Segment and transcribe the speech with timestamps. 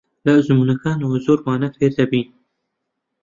[0.25, 2.27] لە ئەزموونەکانەوە زۆر وانە فێر دەبین.